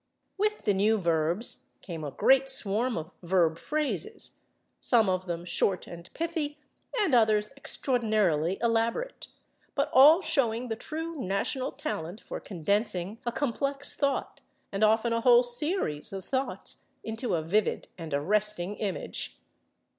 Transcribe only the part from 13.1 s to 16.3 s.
a complex thought, and often a whole series of